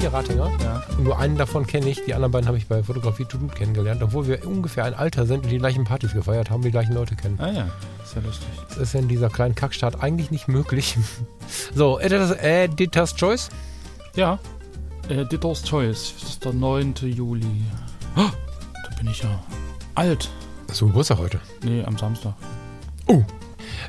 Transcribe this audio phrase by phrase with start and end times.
[0.00, 0.50] Vier Ratinger.
[0.62, 0.82] Ja.
[0.96, 2.02] Und nur einen davon kenne ich.
[2.04, 4.02] Die anderen beiden habe ich bei Fotografie to do kennengelernt.
[4.02, 7.16] Obwohl wir ungefähr ein Alter sind und die gleichen Partys gefeiert haben, die gleichen Leute
[7.16, 7.38] kennen.
[7.38, 7.68] Ah ja,
[8.02, 8.48] ist ja lustig.
[8.68, 10.96] Das ist in dieser kleinen Kackstadt eigentlich nicht möglich.
[11.74, 13.50] so, Editor's Choice?
[14.16, 14.38] Ja,
[15.08, 16.14] Editor's Choice.
[16.18, 16.94] Das ist der 9.
[17.02, 17.62] Juli.
[18.16, 18.30] Oh,
[18.88, 19.38] da bin ich ja
[19.96, 20.30] alt.
[20.68, 21.40] Hast du Geburtstag heute?
[21.62, 22.34] Nee, am Samstag.
[23.06, 23.22] Oh.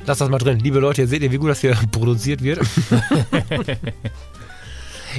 [0.04, 0.58] Lass das mal drin.
[0.58, 2.60] Liebe Leute, ihr seht ihr, wie gut das hier produziert wird.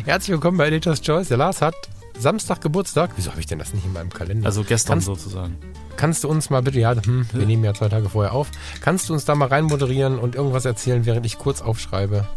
[0.02, 1.28] Herzlich willkommen bei Editor's Choice.
[1.28, 1.76] Der Lars hat
[2.18, 3.12] Samstag Geburtstag.
[3.16, 4.48] Wieso habe ich denn das nicht in meinem Kalender?
[4.48, 5.56] Also gestern kannst, sozusagen.
[5.96, 8.50] Kannst du uns mal bitte, ja, hm, wir nehmen ja zwei Tage vorher auf,
[8.82, 12.28] kannst du uns da mal rein moderieren und irgendwas erzählen, während ich kurz aufschreibe,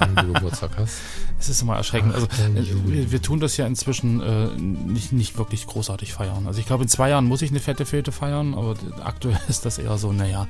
[0.00, 0.98] wenn du Geburtstag hast?
[1.38, 2.12] Es ist immer erschreckend.
[2.14, 2.26] Also
[2.86, 6.46] wir, wir, tun das ja inzwischen äh, nicht, nicht wirklich großartig feiern.
[6.48, 9.64] Also ich glaube, in zwei Jahren muss ich eine fette Fete feiern, aber aktuell ist
[9.64, 10.48] das eher so, naja,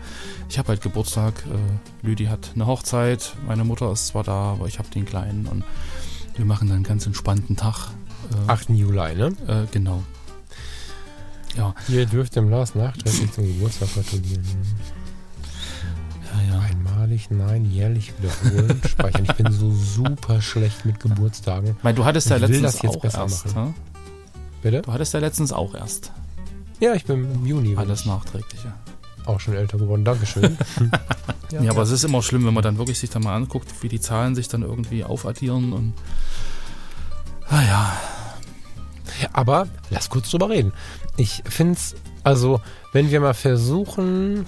[0.49, 4.67] ich habe halt Geburtstag, äh, Lüdi hat eine Hochzeit, meine Mutter ist zwar da, aber
[4.69, 5.65] ich habe den Kleinen und
[6.37, 7.91] wir machen dann einen ganz entspannten Tag.
[8.47, 8.71] Äh, 8.
[8.71, 9.33] Juli, ne?
[9.47, 10.03] Äh, genau.
[11.57, 11.75] Ja.
[11.89, 14.45] Ihr dürft dem Lars nachträglich zum Geburtstag gratulieren.
[16.25, 16.61] Ja, ja.
[16.61, 19.25] Einmalig, nein, jährlich wiederholen, speichern.
[19.25, 21.77] Ich bin so super schlecht mit Geburtstagen.
[21.83, 23.75] Weil du hattest ja letztens auch erst, machen.
[24.63, 24.83] Bitte?
[24.83, 26.11] Du hattest ja letztens auch erst.
[26.81, 27.77] Ja, ich bin im Juni.
[27.77, 28.75] Alles nachträglich, ja.
[29.27, 30.59] Auch schon älter geworden, Dankeschön.
[31.51, 33.83] ja, ja, aber es ist immer schlimm, wenn man dann wirklich sich dann mal anguckt,
[33.83, 35.93] wie die Zahlen sich dann irgendwie aufaddieren und.
[37.51, 37.93] Naja.
[37.93, 38.15] Ah,
[39.33, 40.73] aber lass kurz drüber reden.
[41.17, 42.61] Ich finde es, also,
[42.93, 44.47] wenn wir mal versuchen,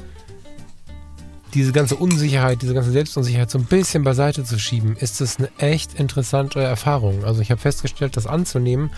[1.54, 5.48] diese ganze Unsicherheit, diese ganze Selbstunsicherheit so ein bisschen beiseite zu schieben, ist es eine
[5.58, 7.24] echt interessante Erfahrung.
[7.24, 8.90] Also ich habe festgestellt, das anzunehmen.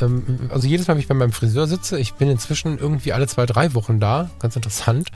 [0.00, 3.26] Ähm, also jedes Mal, wenn ich bei meinem Friseur sitze, ich bin inzwischen irgendwie alle
[3.26, 5.10] zwei, drei Wochen da, ganz interessant.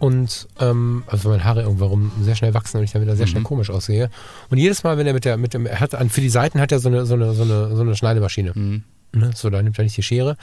[0.00, 3.42] Und ähm, also meine Haare irgendwann sehr schnell wachsen und ich dann wieder sehr schnell
[3.42, 3.46] mhm.
[3.46, 4.10] komisch aussehe.
[4.48, 6.72] Und jedes Mal, wenn er mit der, mit dem, er hat für die Seiten hat
[6.72, 8.52] er so eine, so eine, so eine, so eine Schneidemaschine.
[8.54, 8.84] Mhm.
[9.12, 9.30] Ne?
[9.34, 10.36] So, da nimmt er nicht die Schere.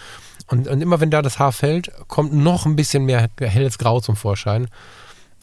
[0.48, 4.00] Und, und immer wenn da das Haar fällt, kommt noch ein bisschen mehr helles Grau
[4.00, 4.68] zum Vorschein.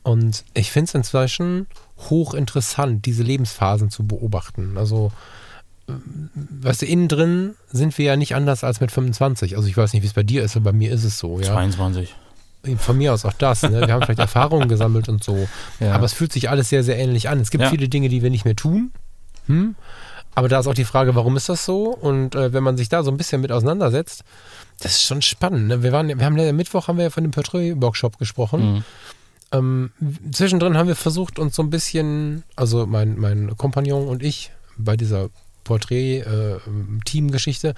[0.05, 1.67] Und ich finde es inzwischen
[2.09, 4.79] hochinteressant, diese Lebensphasen zu beobachten.
[4.79, 5.11] Also,
[5.87, 9.57] weißt du, innen drin sind wir ja nicht anders als mit 25.
[9.57, 11.41] Also ich weiß nicht, wie es bei dir ist, aber bei mir ist es so.
[11.41, 11.47] Ja?
[11.47, 12.15] 22.
[12.79, 13.63] Von mir aus auch das.
[13.63, 13.87] Ne?
[13.87, 15.49] Wir haben vielleicht Erfahrungen gesammelt und so.
[15.81, 15.93] Ja.
[15.93, 17.41] Aber es fühlt sich alles sehr, sehr ähnlich an.
[17.41, 17.71] Es gibt ja.
[17.71, 18.93] viele Dinge, die wir nicht mehr tun.
[19.47, 19.75] Hm?
[20.35, 21.95] Aber da ist auch die Frage, warum ist das so?
[21.95, 24.25] Und äh, wenn man sich da so ein bisschen mit auseinandersetzt,
[24.81, 25.69] das ist schon spannend.
[25.69, 25.83] Ne?
[25.83, 28.75] Wir, waren, wir haben ja Mittwoch haben wir ja von dem Portrait-Workshop gesprochen.
[28.75, 28.85] Mhm.
[29.53, 29.91] Ähm,
[30.33, 34.97] zwischendrin haben wir versucht, uns so ein bisschen, also mein, mein Kompagnon und ich, bei
[34.97, 35.29] dieser
[35.65, 37.75] Porträt-Team-Geschichte, äh,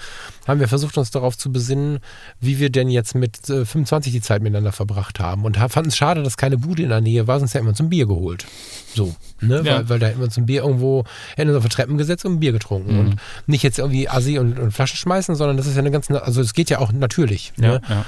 [0.47, 1.99] haben wir versucht, uns darauf zu besinnen,
[2.41, 5.45] wie wir denn jetzt mit äh, 25 die Zeit miteinander verbracht haben.
[5.45, 7.81] Und fanden es schade, dass keine Bude in der Nähe war, sonst hätten wir uns
[7.81, 8.47] ein Bier geholt.
[8.95, 9.63] So, ne?
[9.65, 9.77] Ja.
[9.77, 11.05] Weil, weil, da hätten wir uns ein Bier irgendwo,
[11.37, 12.93] hätten uns auf die Treppen gesetzt und ein Bier getrunken.
[12.93, 13.01] Mhm.
[13.01, 13.17] Und
[13.47, 16.41] nicht jetzt irgendwie Assi und, und, Flaschen schmeißen, sondern das ist ja eine ganz, also
[16.41, 17.53] es geht ja auch natürlich.
[17.57, 17.81] Ja, ne?
[17.89, 18.05] ja.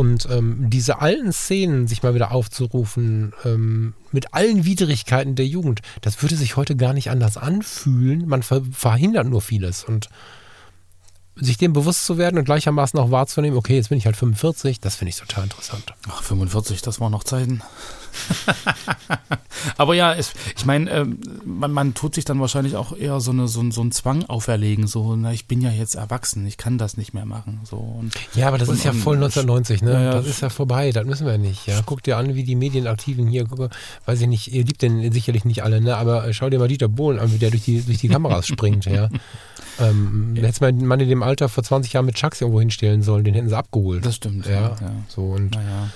[0.00, 5.82] Und ähm, diese alten Szenen sich mal wieder aufzurufen, ähm, mit allen Widrigkeiten der Jugend,
[6.00, 8.26] das würde sich heute gar nicht anders anfühlen.
[8.26, 9.84] Man ver verhindert nur vieles.
[9.84, 10.08] Und
[11.36, 14.80] sich dem bewusst zu werden und gleichermaßen auch wahrzunehmen, okay, jetzt bin ich halt 45,
[14.80, 15.94] das finde ich total interessant.
[16.08, 17.62] Ach, 45, das waren noch Zeiten.
[19.76, 21.06] Aber ja, es, ich meine, äh,
[21.44, 24.86] man, man, tut sich dann wahrscheinlich auch eher so, eine, so, so einen Zwang auferlegen,
[24.86, 27.60] so, na, ich bin ja jetzt erwachsen, ich kann das nicht mehr machen.
[27.64, 29.92] So, und, ja, aber das und, ist ja voll 1990, ne?
[29.92, 30.14] Ja.
[30.14, 31.66] Das ist ja vorbei, das müssen wir nicht.
[31.66, 33.70] Ja, guck dir an, wie die Medienaktiven hier, guck,
[34.06, 35.96] weiß ich nicht, ihr liebt den sicherlich nicht alle, ne?
[35.96, 38.86] Aber schau dir mal Dieter Bohlen an, wie der durch die, durch die Kameras springt,
[38.86, 39.08] ja.
[39.80, 40.36] Ähm.
[40.36, 43.48] Hätte man in dem Alter vor 20 Jahren mit Chucks irgendwo hinstellen sollen, den hätten
[43.48, 44.04] sie abgeholt.
[44.04, 44.46] Das stimmt.
[44.46, 44.92] Ja, ja.
[45.08, 45.54] so und.
[45.54, 45.90] Naja.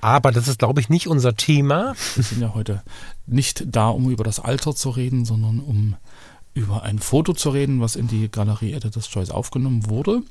[0.00, 1.94] Aber das ist, glaube ich, nicht unser Thema.
[2.14, 2.82] Wir sind ja heute
[3.26, 5.96] nicht da, um über das Alter zu reden, sondern um
[6.54, 10.22] über ein Foto zu reden, was in die Galerie Editor's Choice aufgenommen wurde.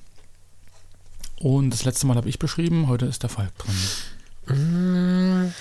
[1.39, 4.55] Und das letzte Mal habe ich beschrieben, heute ist der Falk dran.
[4.57, 5.53] Mm.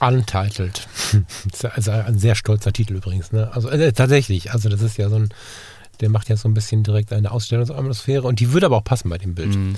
[0.00, 0.86] Untitled.
[1.50, 3.32] Das ist also ein sehr stolzer Titel übrigens.
[3.32, 3.50] Ne?
[3.52, 5.30] Also äh, tatsächlich, also das ist ja so ein
[6.00, 9.08] der macht ja so ein bisschen direkt eine Ausstellungsatmosphäre und die würde aber auch passen
[9.10, 9.54] bei dem Bild.
[9.54, 9.76] Mhm.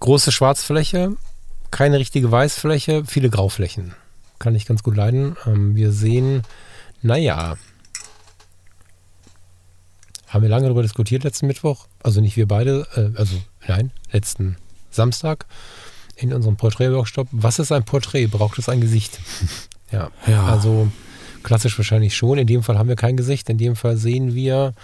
[0.00, 1.16] Große Schwarzfläche,
[1.70, 3.94] keine richtige Weißfläche, viele Grauflächen.
[4.38, 5.36] Kann ich ganz gut leiden.
[5.46, 6.42] Ähm, wir sehen,
[7.02, 7.56] naja,
[10.28, 11.86] haben wir lange darüber diskutiert letzten Mittwoch.
[12.02, 13.36] Also nicht wir beide, äh, also
[13.66, 14.56] nein, letzten
[14.90, 15.46] Samstag
[16.16, 17.28] in unserem Porträt-Workshop.
[17.32, 18.26] Was ist ein Porträt?
[18.26, 19.18] Braucht es ein Gesicht?
[19.90, 20.44] ja, Ja.
[20.46, 20.90] also
[21.48, 22.36] klassisch wahrscheinlich schon.
[22.36, 23.48] In dem Fall haben wir kein Gesicht.
[23.48, 24.74] In dem Fall sehen wir,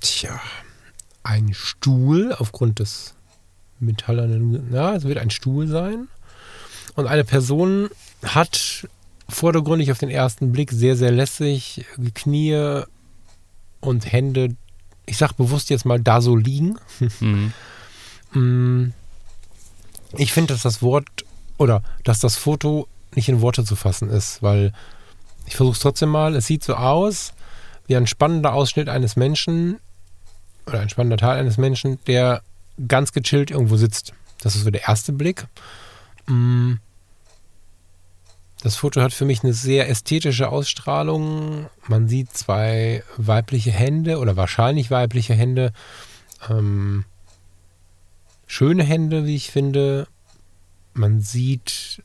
[0.00, 0.40] tja,
[1.22, 3.14] einen Stuhl aufgrund des
[3.78, 6.08] metallernen, ja, es wird ein Stuhl sein.
[6.96, 7.90] Und eine Person
[8.24, 8.88] hat
[9.28, 12.82] vordergründig auf den ersten Blick sehr, sehr lässig Knie
[13.78, 14.56] und Hände,
[15.06, 16.76] ich sag bewusst jetzt mal da so liegen.
[17.20, 17.52] Mhm.
[18.32, 18.92] Mm.
[20.16, 21.08] Ich finde, dass das Wort
[21.58, 24.72] oder dass das Foto nicht in Worte zu fassen ist, weil
[25.46, 26.34] ich versuche es trotzdem mal.
[26.34, 27.32] Es sieht so aus
[27.86, 29.80] wie ein spannender Ausschnitt eines Menschen
[30.66, 32.42] oder ein spannender Teil eines Menschen, der
[32.86, 34.12] ganz gechillt irgendwo sitzt.
[34.42, 35.46] Das ist so der erste Blick.
[36.26, 36.74] Mm.
[38.62, 41.70] Das Foto hat für mich eine sehr ästhetische Ausstrahlung.
[41.88, 45.72] Man sieht zwei weibliche Hände oder wahrscheinlich weibliche Hände.
[46.50, 47.06] Ähm,
[48.46, 50.08] schöne Hände, wie ich finde.
[50.92, 52.02] Man sieht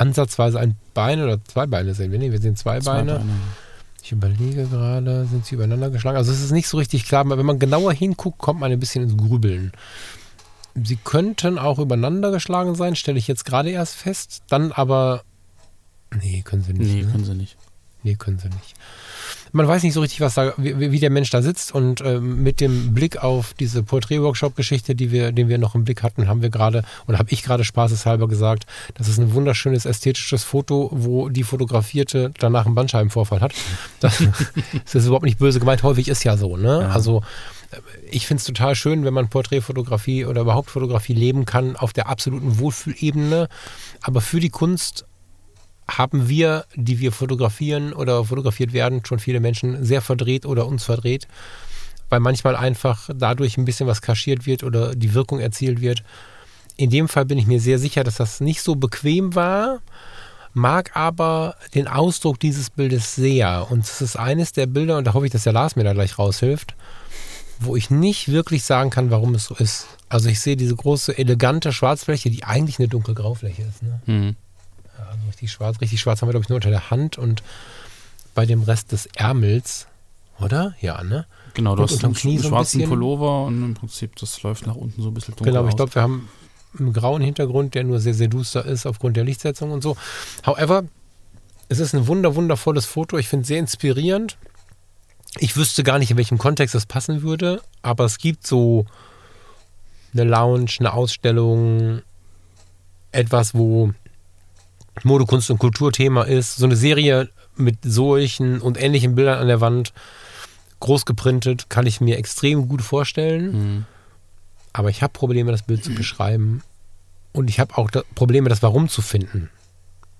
[0.00, 2.18] ansatzweise ein Bein oder zwei Beine sehen wir.
[2.18, 3.18] Nee, wir sehen zwei, Zwei Beine.
[3.18, 3.30] Beine.
[4.02, 6.16] Ich überlege gerade, sind sie übereinander geschlagen?
[6.16, 8.80] Also es ist nicht so richtig klar, aber wenn man genauer hinguckt, kommt man ein
[8.80, 9.72] bisschen ins Grübeln.
[10.82, 14.42] Sie könnten auch übereinander geschlagen sein, stelle ich jetzt gerade erst fest.
[14.48, 15.22] Dann aber.
[16.22, 16.94] Nee, können sie nicht.
[16.94, 17.12] Nee, ne?
[17.12, 17.56] können sie nicht.
[18.02, 18.74] Nee, können sie nicht.
[19.52, 22.42] Man weiß nicht so richtig, was da, wie, wie der Mensch da sitzt und ähm,
[22.42, 26.42] mit dem Blick auf diese Porträt-Workshop-Geschichte, die wir, den wir noch im Blick hatten, haben
[26.42, 31.28] wir gerade, oder habe ich gerade spaßeshalber gesagt, das ist ein wunderschönes ästhetisches Foto, wo
[31.28, 33.54] die Fotografierte danach einen Bandscheibenvorfall hat.
[34.00, 34.18] Das,
[34.84, 36.82] das ist überhaupt nicht böse gemeint, häufig ist ja so, ne?
[36.82, 36.88] Ja.
[36.90, 37.22] Also
[37.70, 37.76] äh,
[38.10, 42.08] ich finde es total schön, wenn man Porträtfotografie oder überhaupt Fotografie leben kann auf der
[42.08, 43.48] absoluten Wohlfühlebene.
[44.02, 45.06] Aber für die Kunst
[45.98, 50.84] haben wir, die wir fotografieren oder fotografiert werden, schon viele Menschen sehr verdreht oder uns
[50.84, 51.26] verdreht,
[52.08, 56.02] weil manchmal einfach dadurch ein bisschen was kaschiert wird oder die Wirkung erzielt wird.
[56.76, 59.80] In dem Fall bin ich mir sehr sicher, dass das nicht so bequem war,
[60.54, 63.66] mag aber den Ausdruck dieses Bildes sehr.
[63.70, 65.92] Und es ist eines der Bilder, und da hoffe ich, dass der Lars mir da
[65.92, 66.74] gleich raushilft,
[67.60, 69.86] wo ich nicht wirklich sagen kann, warum es so ist.
[70.08, 73.82] Also ich sehe diese große, elegante Schwarzfläche, die eigentlich eine dunkelgraufläche ist.
[73.82, 74.00] Ne?
[74.06, 74.36] Mhm.
[75.08, 75.80] Also richtig schwarz.
[75.80, 77.42] Richtig schwarz haben wir, glaube ich, nur unter der Hand und
[78.34, 79.86] bei dem Rest des Ärmels,
[80.40, 80.74] oder?
[80.80, 81.26] Ja, ne?
[81.54, 82.90] Genau, du Und hast einen Knie so ein schwarzen bisschen.
[82.90, 85.94] Pullover und im Prinzip, das läuft nach unten so ein bisschen dunkel Genau, ich glaube,
[85.94, 86.28] wir haben
[86.78, 89.96] einen grauen Hintergrund, der nur sehr, sehr duster ist aufgrund der Lichtsetzung und so.
[90.46, 90.84] However,
[91.68, 93.18] es ist ein wunder, wundervolles Foto.
[93.18, 94.36] Ich finde es sehr inspirierend.
[95.38, 98.86] Ich wüsste gar nicht, in welchem Kontext das passen würde, aber es gibt so
[100.12, 102.02] eine Lounge, eine Ausstellung,
[103.12, 103.92] etwas, wo
[105.02, 106.56] Mode, Kunst und Kulturthema ist.
[106.56, 109.92] So eine Serie mit solchen und ähnlichen Bildern an der Wand,
[110.80, 113.52] groß geprintet, kann ich mir extrem gut vorstellen.
[113.52, 113.84] Mhm.
[114.72, 116.62] Aber ich habe Probleme, das Bild zu beschreiben.
[117.32, 119.50] Und ich habe auch da Probleme, das Warum zu finden.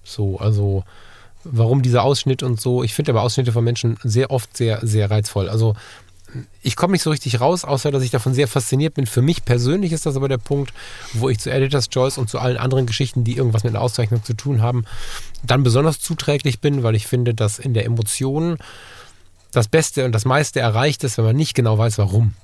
[0.02, 0.84] So, also
[1.44, 2.82] warum dieser Ausschnitt und so.
[2.82, 5.48] Ich finde aber Ausschnitte von Menschen sehr oft sehr, sehr reizvoll.
[5.48, 5.74] Also
[6.62, 9.06] ich komme nicht so richtig raus, außer dass ich davon sehr fasziniert bin.
[9.06, 10.72] Für mich persönlich ist das aber der Punkt,
[11.12, 14.24] wo ich zu Editor's Choice und zu allen anderen Geschichten, die irgendwas mit einer Auszeichnung
[14.24, 14.84] zu tun haben,
[15.42, 18.58] dann besonders zuträglich bin, weil ich finde, dass in der Emotion
[19.52, 22.34] das Beste und das meiste erreicht ist, wenn man nicht genau weiß, warum.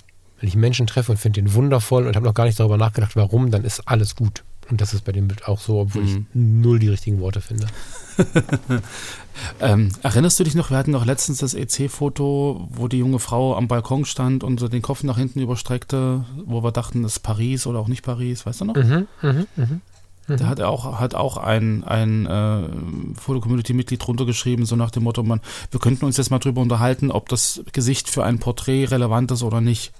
[0.40, 3.16] Wenn ich Menschen treffe und finde den wundervoll und habe noch gar nicht darüber nachgedacht,
[3.16, 4.44] warum, dann ist alles gut.
[4.70, 6.08] Und das ist bei dem Bild auch so, obwohl Mhm.
[6.08, 7.66] ich null die richtigen Worte finde.
[9.60, 13.54] Ähm, erinnerst du dich noch, wir hatten noch letztens das EC-Foto, wo die junge Frau
[13.54, 17.18] am Balkon stand und so den Kopf nach hinten überstreckte, wo wir dachten, das ist
[17.20, 18.76] Paris oder auch nicht Paris, weißt du noch?
[18.76, 19.80] Mhm, mhm, mhm.
[20.28, 22.62] Da hat er auch, hat auch ein, ein äh,
[23.20, 27.10] Foto-Community-Mitglied drunter geschrieben, so nach dem Motto, man, wir könnten uns jetzt mal drüber unterhalten,
[27.10, 29.92] ob das Gesicht für ein Porträt relevant ist oder nicht.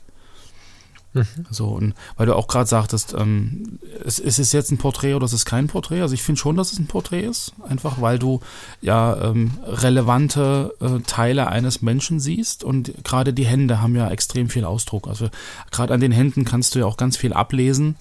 [1.51, 5.25] So, und weil du auch gerade sagtest, ähm, es, es ist jetzt ein Porträt oder
[5.25, 6.03] es ist kein Porträt.
[6.03, 8.41] Also ich finde schon, dass es ein Porträt ist, einfach weil du
[8.81, 14.49] ja ähm, relevante äh, Teile eines Menschen siehst und gerade die Hände haben ja extrem
[14.49, 15.09] viel Ausdruck.
[15.09, 15.29] Also
[15.71, 17.97] gerade an den Händen kannst du ja auch ganz viel ablesen.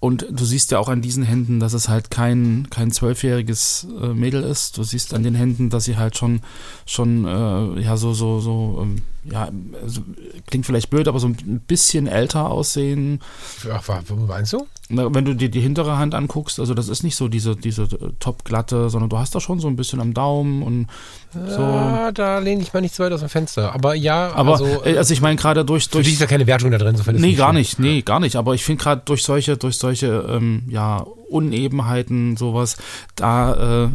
[0.00, 4.08] Und du siehst ja auch an diesen Händen, dass es halt kein kein zwölfjähriges äh,
[4.08, 4.76] Mädel ist.
[4.76, 6.42] Du siehst an den Händen, dass sie halt schon
[6.84, 8.96] schon äh, ja so so so ähm,
[9.30, 9.48] ja
[9.82, 10.02] also,
[10.46, 13.20] klingt vielleicht blöd, aber so ein bisschen älter aussehen.
[14.08, 14.66] Wo meinst du?
[14.90, 17.84] Na, Wenn du dir die hintere Hand anguckst, also das ist nicht so diese diese
[17.84, 20.86] äh, topglatte, sondern du hast da schon so ein bisschen am Daumen und
[21.32, 21.60] so.
[21.62, 23.74] Ja, da lehne ich mal nicht zu weit aus dem Fenster.
[23.74, 26.26] Aber ja, Aber also, äh, also ich meine gerade durch für durch dich ist ja
[26.26, 26.88] keine Wertung da drin.
[26.90, 28.36] insofern ist Nee, gar nicht, nee, gar nicht.
[28.36, 32.76] Aber ich finde gerade durch solche, durch solche, ähm, ja, Unebenheiten, sowas,
[33.16, 33.88] da äh,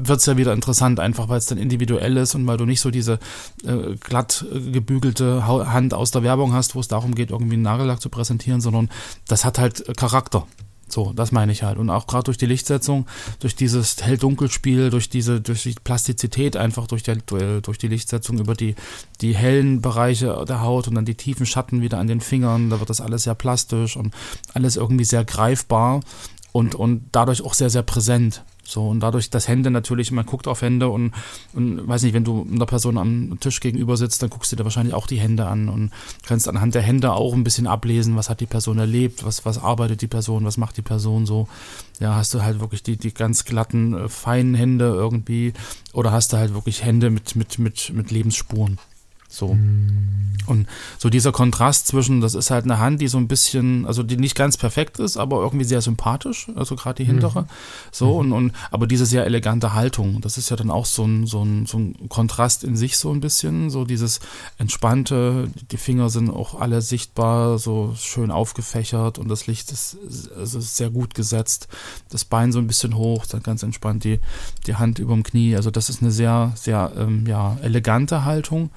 [0.00, 2.80] wird es ja wieder interessant, einfach weil es dann individuell ist und weil du nicht
[2.80, 3.18] so diese
[3.64, 8.00] äh, glatt gebügelte Hand aus der Werbung hast, wo es darum geht, irgendwie einen Nagellack
[8.00, 8.88] zu präsentieren, sondern
[9.26, 10.46] das hat halt Charakter.
[10.88, 11.76] So, das meine ich halt.
[11.76, 13.06] Und auch gerade durch die Lichtsetzung,
[13.40, 18.54] durch dieses Hell-Dunkel-Spiel, durch diese, durch die Plastizität einfach, durch die, durch die Lichtsetzung über
[18.54, 18.74] die,
[19.20, 22.80] die hellen Bereiche der Haut und dann die tiefen Schatten wieder an den Fingern, da
[22.80, 24.14] wird das alles sehr plastisch und
[24.54, 26.00] alles irgendwie sehr greifbar
[26.52, 28.42] und, und dadurch auch sehr, sehr präsent.
[28.68, 31.12] So, und dadurch, dass Hände natürlich, man guckt auf Hände und,
[31.54, 34.64] und weiß nicht, wenn du einer Person am Tisch gegenüber sitzt, dann guckst du dir
[34.64, 35.90] wahrscheinlich auch die Hände an und
[36.26, 39.56] kannst anhand der Hände auch ein bisschen ablesen, was hat die Person erlebt, was, was
[39.56, 41.48] arbeitet die Person, was macht die Person so.
[41.98, 45.54] Ja, hast du halt wirklich die, die ganz glatten, äh, feinen Hände irgendwie
[45.94, 48.78] oder hast du halt wirklich Hände mit, mit, mit, mit Lebensspuren.
[49.28, 49.54] So.
[49.54, 50.18] Mm.
[50.48, 50.66] Und
[50.98, 54.16] so dieser Kontrast zwischen, das ist halt eine Hand, die so ein bisschen, also die
[54.16, 57.42] nicht ganz perfekt ist, aber irgendwie sehr sympathisch, also gerade die hintere.
[57.42, 57.46] Mhm.
[57.92, 58.18] So, mhm.
[58.18, 61.44] und, und, aber diese sehr elegante Haltung, das ist ja dann auch so ein, so
[61.44, 64.20] ein, so ein Kontrast in sich so ein bisschen, so dieses
[64.56, 69.98] entspannte, die Finger sind auch alle sichtbar, so schön aufgefächert und das Licht ist,
[70.34, 71.68] also sehr gut gesetzt.
[72.08, 74.18] Das Bein so ein bisschen hoch, dann ganz entspannt die,
[74.66, 75.56] die Hand über dem Knie.
[75.56, 78.70] Also das ist eine sehr, sehr, ähm, ja, elegante Haltung.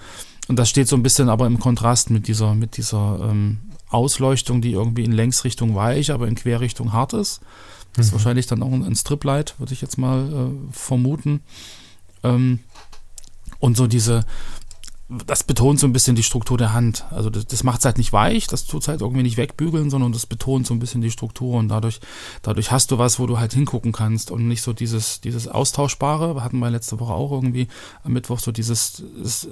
[0.52, 4.62] Und das steht so ein bisschen aber im Kontrast mit dieser, mit dieser ähm, Ausleuchtung,
[4.62, 7.40] die irgendwie in Längsrichtung weich, aber in Querrichtung hart ist.
[7.94, 8.02] Das mhm.
[8.02, 11.40] ist wahrscheinlich dann auch ein, ein Striplight, würde ich jetzt mal äh, vermuten.
[12.22, 12.60] Ähm,
[13.60, 14.26] und so diese,
[15.28, 17.06] das betont so ein bisschen die Struktur der Hand.
[17.12, 19.90] Also das, das macht es halt nicht weich, das tut es halt irgendwie nicht wegbügeln,
[19.90, 22.00] sondern das betont so ein bisschen die Struktur und dadurch,
[22.42, 26.36] dadurch hast du was, wo du halt hingucken kannst und nicht so dieses, dieses Austauschbare,
[26.36, 27.68] wir hatten wir letzte Woche auch irgendwie
[28.04, 29.04] am Mittwoch so dieses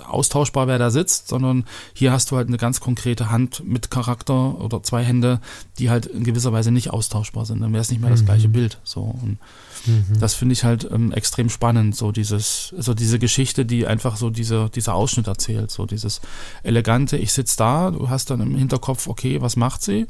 [0.08, 4.60] austauschbar, wer da sitzt, sondern hier hast du halt eine ganz konkrete Hand mit Charakter
[4.62, 5.42] oder zwei Hände,
[5.78, 7.62] die halt in gewisser Weise nicht austauschbar sind.
[7.62, 8.28] Dann wäre es nicht mehr das mhm.
[8.28, 8.80] gleiche Bild.
[8.84, 9.40] So und
[9.86, 10.20] Mhm.
[10.20, 14.30] Das finde ich halt ähm, extrem spannend, so dieses, so diese Geschichte, die einfach so
[14.30, 16.22] diese, dieser Ausschnitt erzählt, so dieses
[16.64, 20.08] elegante, ich sitze da, du hast dann im Hinterkopf, okay, was macht sie?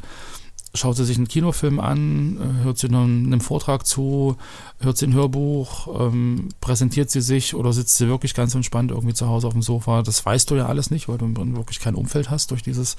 [0.75, 4.38] Schaut sie sich einen Kinofilm an, äh, hört sie einem, einem Vortrag zu,
[4.79, 9.15] hört sie ein Hörbuch, ähm, präsentiert sie sich oder sitzt sie wirklich ganz entspannt irgendwie
[9.15, 10.03] zu Hause auf dem Sofa?
[10.03, 12.97] Das weißt du ja alles nicht, weil du wirklich kein Umfeld hast durch dieses,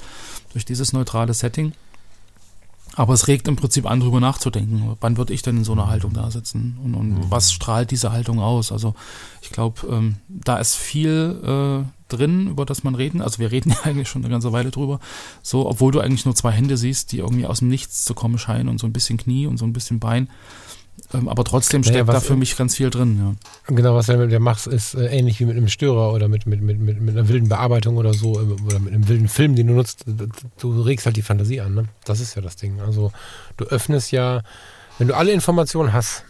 [0.52, 1.72] durch dieses neutrale Setting.
[2.96, 4.96] Aber es regt im Prinzip an, darüber nachzudenken.
[5.00, 6.78] Wann würde ich denn in so einer Haltung da sitzen?
[6.82, 7.30] Und, und mhm.
[7.30, 8.72] was strahlt diese Haltung aus?
[8.72, 8.94] Also
[9.42, 11.40] ich glaube, ähm, da ist viel
[11.86, 13.22] äh, drin, über das man reden.
[13.22, 14.98] Also wir reden ja eigentlich schon eine ganze Weile drüber.
[15.42, 18.38] So, obwohl du eigentlich nur zwei Hände siehst, die irgendwie aus dem Nichts zu kommen
[18.38, 20.28] scheinen und so ein bisschen Knie und so ein bisschen Bein.
[21.12, 23.18] Ähm, aber trotzdem steckt naja, da für mich ganz viel drin.
[23.18, 23.74] Ja.
[23.74, 26.46] Genau, was du mit der machst, ist äh, ähnlich wie mit einem Störer oder mit,
[26.46, 29.56] mit, mit, mit, mit einer wilden Bearbeitung oder so äh, oder mit einem wilden Film,
[29.56, 30.04] den du nutzt.
[30.58, 31.74] Du regst halt die Fantasie an.
[31.74, 31.84] Ne?
[32.04, 32.80] Das ist ja das Ding.
[32.80, 33.12] Also
[33.56, 34.42] du öffnest ja,
[34.98, 36.24] wenn du alle Informationen hast,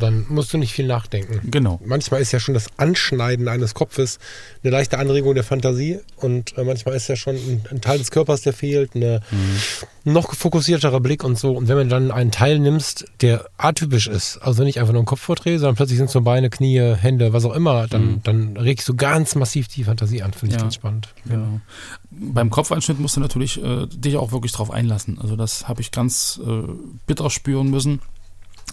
[0.00, 1.40] dann musst du nicht viel nachdenken.
[1.50, 1.80] Genau.
[1.84, 4.18] Manchmal ist ja schon das Anschneiden eines Kopfes
[4.62, 8.10] eine leichte Anregung der Fantasie und äh, manchmal ist ja schon ein, ein, Teil des
[8.10, 10.12] Körpers, der fehlt, eine mhm.
[10.12, 11.52] noch fokussierterer Blick und so.
[11.52, 15.06] Und wenn man dann einen Teil nimmst, der atypisch ist, also nicht einfach nur ein
[15.06, 18.22] Kopfporträt, sondern plötzlich sind es nur Beine, Knie, Hände, was auch immer, dann, mhm.
[18.22, 20.32] dann regst du ganz massiv die Fantasie an.
[20.32, 20.62] Finde ich ja.
[20.62, 21.08] ganz spannend.
[21.24, 21.32] Ja.
[21.32, 21.60] Genau.
[22.10, 25.18] Beim Kopfanschnitt musst du natürlich äh, dich auch wirklich drauf einlassen.
[25.20, 26.62] Also das habe ich ganz äh,
[27.06, 28.00] bitter spüren müssen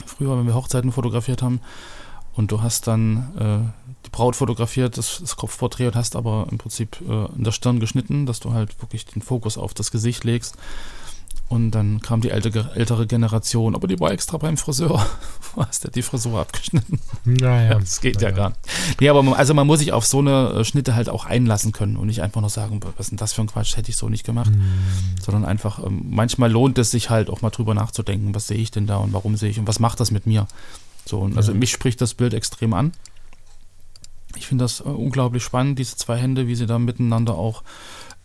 [0.05, 1.61] früher, wenn wir Hochzeiten fotografiert haben.
[2.35, 6.57] Und du hast dann äh, die Braut fotografiert, das, das, Kopfporträt und hast aber im
[6.57, 10.23] Prinzip äh, in der Stirn geschnitten, dass du halt wirklich den Fokus auf das Gesicht
[10.23, 10.55] legst.
[11.49, 15.03] Und dann kam die ältere, ältere Generation, aber die war extra beim Friseur.
[15.57, 16.99] hast du die Frisur abgeschnitten?
[17.25, 17.79] Naja.
[17.79, 18.29] Das geht naja.
[18.29, 18.61] ja gar nicht.
[19.01, 21.71] Nee, aber man, also man muss sich auf so eine äh, Schnitte halt auch einlassen
[21.71, 23.97] können und nicht einfach nur sagen, was ist denn das für ein Quatsch, hätte ich
[23.97, 24.51] so nicht gemacht.
[24.51, 24.61] Mhm.
[25.19, 28.69] Sondern einfach, ähm, manchmal lohnt es sich halt auch mal drüber nachzudenken, was sehe ich
[28.69, 30.47] denn da und warum sehe ich und was macht das mit mir.
[31.05, 31.57] So, und also ja.
[31.57, 32.91] mich spricht das Bild extrem an.
[34.35, 37.63] Ich finde das äh, unglaublich spannend, diese zwei Hände, wie sie da miteinander auch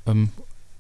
[0.05, 0.29] ähm,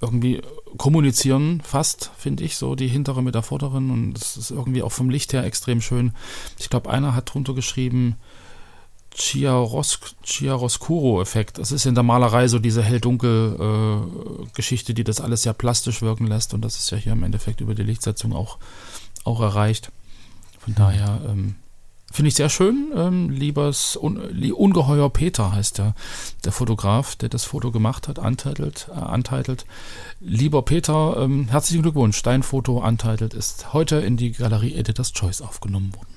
[0.01, 0.43] irgendwie
[0.77, 4.93] kommunizieren fast, finde ich, so die hintere mit der vorderen und das ist irgendwie auch
[4.93, 6.13] vom Licht her extrem schön.
[6.59, 8.17] Ich glaube, einer hat drunter geschrieben,
[9.15, 11.59] Chiaroscuro-Effekt.
[11.59, 16.27] Das ist in der Malerei so diese hell-dunkel-Geschichte, äh, die das alles sehr plastisch wirken
[16.27, 18.59] lässt und das ist ja hier im Endeffekt über die Lichtsetzung auch,
[19.23, 19.93] auch erreicht.
[20.59, 21.55] Von daher ähm,
[22.15, 22.93] Finde ich sehr schön.
[22.95, 24.19] Ähm, liebes Un
[24.53, 25.97] Ungeheuer Peter heißt der,
[26.45, 28.89] der Fotograf, der das Foto gemacht hat, untitled.
[28.95, 29.67] Äh, untitled.
[30.21, 32.23] Lieber Peter, ähm, herzlichen Glückwunsch.
[32.23, 36.15] Dein Foto Untitled ist heute in die Galerie Editor's Choice aufgenommen worden.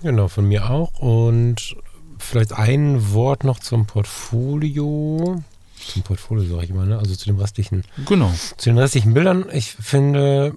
[0.00, 0.98] Genau, von mir auch.
[0.98, 1.76] Und
[2.18, 5.42] vielleicht ein Wort noch zum Portfolio.
[5.88, 6.96] Zum Portfolio, sage ich mal, ne?
[6.96, 7.84] Also zu den restlichen.
[8.06, 8.32] Genau.
[8.56, 9.44] Zu den restlichen Bildern.
[9.52, 10.54] Ich finde,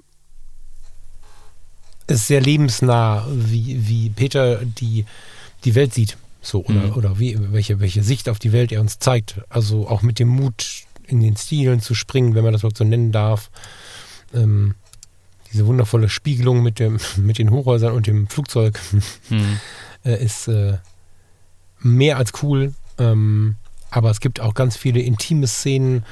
[2.07, 5.05] ist sehr lebensnah, wie, wie Peter die,
[5.63, 6.17] die Welt sieht.
[6.41, 6.93] So, oder, Mhm.
[6.93, 9.41] oder wie, welche, welche Sicht auf die Welt er uns zeigt.
[9.49, 12.83] Also auch mit dem Mut, in den Stilen zu springen, wenn man das überhaupt so
[12.83, 13.49] nennen darf.
[14.33, 14.75] Ähm,
[15.53, 18.79] diese wundervolle Spiegelung mit, dem, mit den Hochhäusern und dem Flugzeug
[19.29, 19.59] Hm.
[20.03, 20.77] äh, ist äh,
[21.79, 22.73] mehr als cool.
[22.99, 23.55] Ähm,
[23.89, 26.03] aber es gibt auch ganz viele intime Szenen.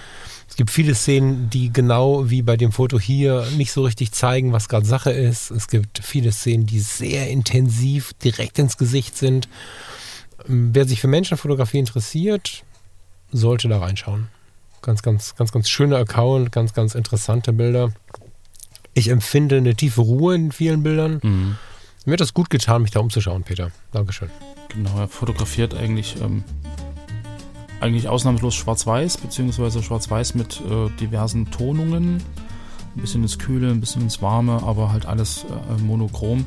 [0.54, 4.54] Es gibt viele Szenen, die genau wie bei dem Foto hier nicht so richtig zeigen,
[4.54, 5.50] was gerade Sache ist.
[5.50, 9.50] Es gibt viele Szenen, die sehr intensiv direkt ins Gesicht sind.
[10.48, 12.64] Ähm, Wer sich für Menschenfotografie interessiert,
[13.32, 14.28] sollte da reinschauen.
[14.84, 17.92] Ganz, ganz, ganz, ganz schöner Account, ganz, ganz interessante Bilder.
[18.94, 21.20] Ich empfinde eine tiefe Ruhe in vielen Bildern.
[21.24, 21.56] Hm.
[22.06, 23.72] Mir hat das gut getan, mich da umzuschauen, Peter.
[23.92, 24.30] Dankeschön.
[24.70, 26.44] Genau, er fotografiert eigentlich, ähm,
[27.84, 32.24] eigentlich ausnahmslos schwarz-weiß, beziehungsweise schwarz-weiß mit äh, diversen Tonungen.
[32.96, 36.46] Ein bisschen ins Kühle, ein bisschen ins Warme, aber halt alles äh, monochrom.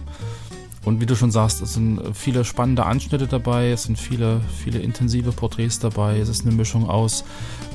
[0.86, 4.40] Und wie du schon sagst, es sind äh, viele spannende Anschnitte dabei, es sind viele,
[4.62, 7.24] viele intensive Porträts dabei, es ist eine Mischung aus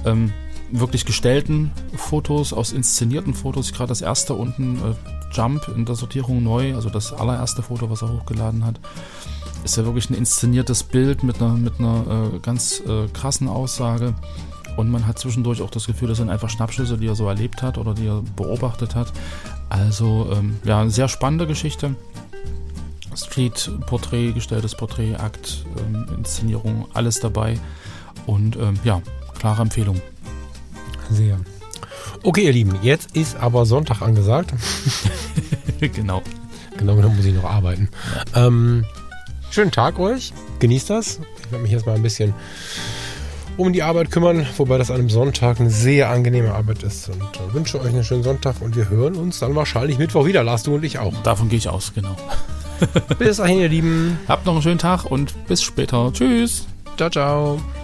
[0.05, 0.33] ähm,
[0.71, 3.73] wirklich gestellten Fotos, aus inszenierten Fotos.
[3.73, 8.01] Gerade das erste unten, äh, Jump in der Sortierung neu, also das allererste Foto, was
[8.01, 8.79] er hochgeladen hat,
[9.63, 14.13] ist ja wirklich ein inszeniertes Bild mit einer, mit einer äh, ganz äh, krassen Aussage.
[14.77, 17.61] Und man hat zwischendurch auch das Gefühl, das sind einfach Schnappschüsse, die er so erlebt
[17.61, 19.11] hat oder die er beobachtet hat.
[19.69, 21.95] Also, ähm, ja, eine sehr spannende Geschichte.
[23.13, 27.59] Street-Porträt, gestelltes Porträt, Akt, ähm, Inszenierung, alles dabei.
[28.25, 29.01] Und ähm, ja,
[29.37, 30.01] klare Empfehlung.
[31.09, 31.39] Sehr.
[32.23, 34.53] Okay, ihr Lieben, jetzt ist aber Sonntag angesagt.
[35.79, 36.21] genau.
[36.77, 37.89] Genau, dann muss ich noch arbeiten.
[38.33, 38.85] Ähm,
[39.51, 40.33] schönen Tag euch.
[40.59, 41.19] Genießt das.
[41.43, 42.33] Ich werde mich jetzt mal ein bisschen
[43.57, 47.09] um die Arbeit kümmern, wobei das an einem Sonntag eine sehr angenehme Arbeit ist.
[47.09, 50.43] Und äh, wünsche euch einen schönen Sonntag und wir hören uns dann wahrscheinlich Mittwoch wieder.
[50.43, 51.13] Lars, du und ich auch.
[51.23, 52.15] Davon gehe ich aus, genau.
[53.19, 54.19] Bis dahin, ihr Lieben.
[54.27, 56.11] Habt noch einen schönen Tag und bis später.
[56.13, 56.65] Tschüss.
[56.97, 57.80] Ciao, ciao.